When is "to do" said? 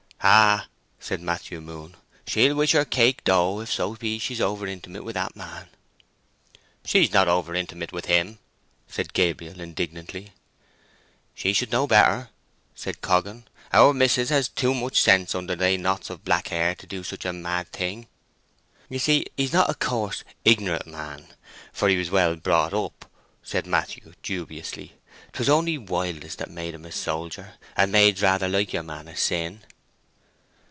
16.75-17.01